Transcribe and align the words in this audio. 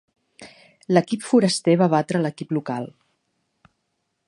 L'equip 0.97 1.27
foraster 1.31 1.77
va 1.83 1.89
batre 1.95 2.23
l'equip 2.23 2.57
local. 2.59 2.91